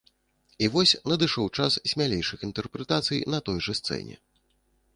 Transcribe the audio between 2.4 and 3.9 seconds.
інтэрпрэтацый на той жа